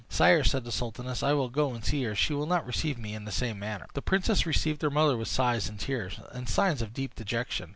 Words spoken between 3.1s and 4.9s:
in the same manner." The princess received her